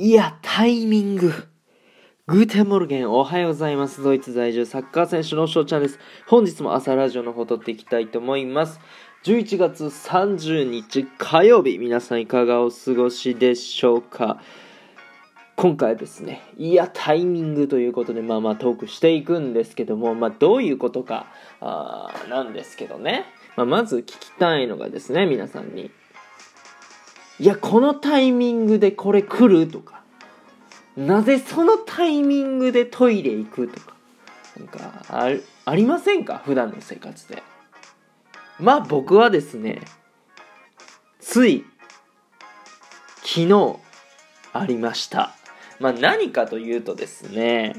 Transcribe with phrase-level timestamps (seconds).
[0.00, 1.32] いや、タイミング。
[2.28, 4.00] Guten Morgen、おはようございます。
[4.00, 5.98] ドイツ在住サッカー選手の翔ちゃんです。
[6.28, 8.78] 本日も朝ラジオの方撮っていきたいと思います。
[9.24, 14.40] 11月30日火曜日、皆さんいかがお過ごしでしょうか
[15.56, 21.26] 今回ですね、いや、タイミングということで、まあまあトークしていくんですけども、まあどういうことか、
[21.60, 23.24] あーなんですけどね。
[23.56, 25.90] まあ、まず聞きたいのがですね、皆さんに。
[27.40, 30.02] いや、このタイミングでこれ来るとか、
[30.96, 33.94] なぜそのタイミングでトイレ行くとか、
[34.56, 35.30] なんか、あ
[35.64, 36.42] ありませんか？
[36.44, 37.42] 普段の生活で。
[38.58, 39.82] まあ僕はですね、
[41.20, 41.64] つい、
[43.18, 43.76] 昨日、
[44.52, 45.34] ありました。
[45.78, 47.76] まあ何かというとですね、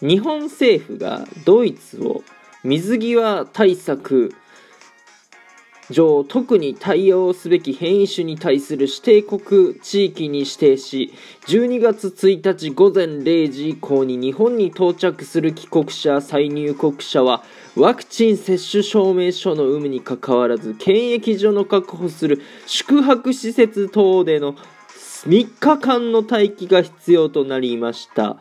[0.00, 2.22] 日本政府がドイツを
[2.62, 4.34] 水際対策
[5.90, 11.12] 上特に対応すべき変異種に対する指定国地域に指定し
[11.46, 17.42] 12月1日午前0時以降に日本に到着する帰国者再入国者は
[17.76, 24.54] ワクチン接種証明書の有無にかかわらず検疫所の確保する宿泊施設等での
[25.26, 28.36] 3日間の待機が必要となりました。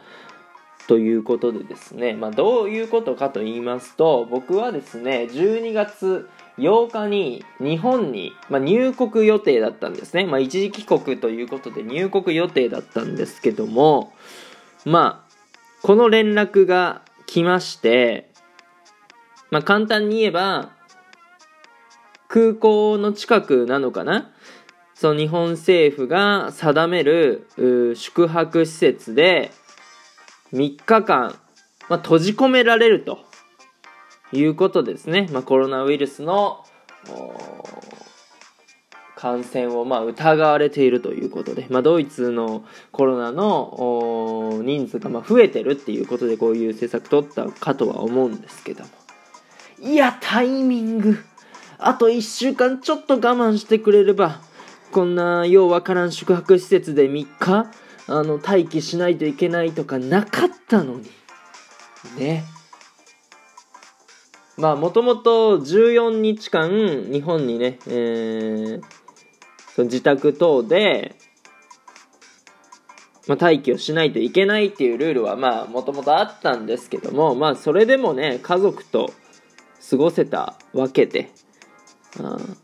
[0.87, 14.13] ということでですね、まあ、どういうことかと言いますと僕はですね12月8日に日本に、まあ、入国予定だったんですね、まあ、一時帰国ということで入国予定だったんですけども
[14.85, 15.33] まあ
[15.83, 18.31] この連絡が来まして、
[19.51, 20.71] まあ、簡単に言えば
[22.27, 24.33] 空港の近くなのかな？
[24.95, 27.47] その日本政府が定める
[27.95, 29.51] 宿泊施設で
[30.53, 31.35] 3日間、
[31.87, 33.26] まあ、閉じ込められると。
[34.31, 36.65] いうことですね、まあ、コロナウイルスの
[39.15, 48.89] 感染をまあ疑われているということで、まあ、ドイツのコロナの人数がまあ増えてるっていうことでこういう政策取ったかとは思うんですけども。
[49.79, 51.17] いやタイミング。
[51.79, 54.41] あと1週間ちょっと我慢してくれれば
[54.91, 57.71] こんなようわからん宿泊施設で3日
[58.07, 61.09] あの待機しないといけないとかなかったのに。
[62.17, 62.45] ね。
[64.57, 66.69] まあもともと14日間
[67.11, 68.81] 日本にね、えー、
[69.75, 71.15] その自宅等で、
[73.27, 79.11] まあ、待機をしないといけないっていうルールはまあもともとあったんですけどもまあそれでもね家族と
[79.89, 81.31] 過ごせたわけで、
[82.19, 82.57] うん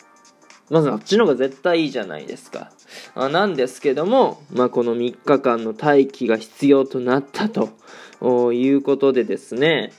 [0.70, 2.72] まずあっちの方が絶対いいじゃないですか。
[3.14, 9.92] あなんですけども、まあ、この3日間の待機が必要となったということでですね、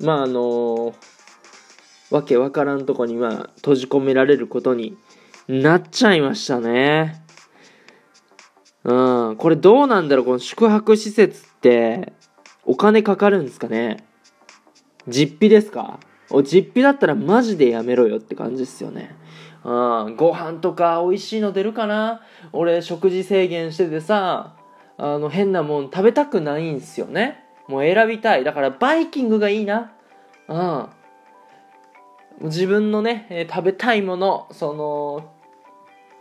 [0.00, 0.94] まああの
[2.12, 4.98] わけわからんとこにまあ閉じ込められることに
[5.48, 7.22] なっちゃいましたね。
[8.84, 10.24] うん、これどうなんだろう？
[10.26, 12.12] この宿泊施設って
[12.64, 14.04] お金かかるんですかね？
[15.08, 16.00] 実費ですか？
[16.30, 19.16] お実費だったらマジでやめろよって感じですよね。
[19.64, 19.68] う
[20.10, 22.20] ん、ご飯とか美味しいの出るかな？
[22.52, 24.56] 俺食事制限しててさ
[24.98, 27.42] あの変なもん食べたくないんすよね。
[27.68, 28.44] もう選びたい。
[28.44, 29.92] だからバイキングがいいな。
[30.48, 30.86] うん。
[32.40, 35.30] 自分のね、え食べたいものその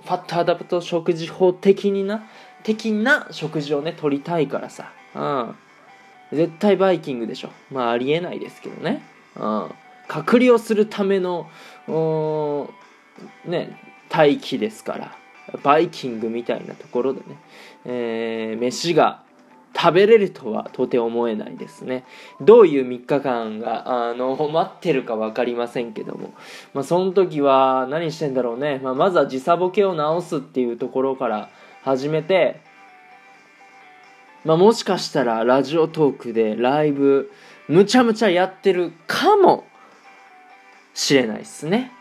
[0.04, 2.28] fat adapt 食事法的にな
[2.64, 4.92] 的な食事をね取りたいからさ。
[5.16, 5.56] うん。
[6.32, 7.50] 絶対バイキングでしょ。
[7.70, 9.02] まあありえないですけどね。
[9.36, 9.72] うん。
[10.08, 11.48] 隔離をするための
[11.88, 13.78] おーね
[14.12, 15.18] 待機ですから。
[15.64, 17.26] バイキングみたいなところでね、
[17.86, 19.24] えー飯が
[19.82, 22.04] 食べれるとは到底思えないですね。
[22.40, 26.36] どういう3日間があの待ってるか分かりませんけども、
[26.76, 31.50] まあ、その時は何してんだろうね、まあ、まずは時差ボケを直すっていうところから
[31.82, 32.62] 始めて、
[34.46, 37.32] まあ、もしかしたらラジオトークでライブ
[37.68, 39.66] むちゃむちゃやってるかも
[40.94, 41.92] しれないですね。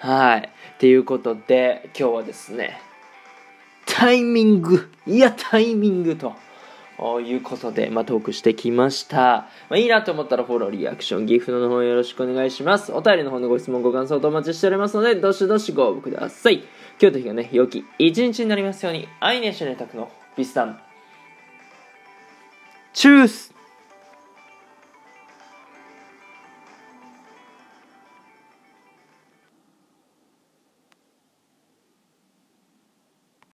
[0.00, 0.40] はい。
[0.40, 2.80] っていうことで、今日はですね、
[3.86, 6.34] タイミング、いや、タイミングと。
[7.20, 9.48] いうことで、まあ、トークしてきました。
[9.68, 12.92] まあ、いいなと思ったらフォロー、リアクション、ギフトの方よろしくお願いします。
[12.92, 16.64] お便りの方のご質問、ご感想とお待ちしておりますので、どしどしご応募ください。
[17.00, 20.80] 今日と日がね、良き一日になりますように、愛ねしねたくのビスタン。
[22.92, 23.57] チュース